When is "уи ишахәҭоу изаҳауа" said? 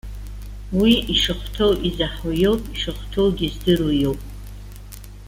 0.79-2.33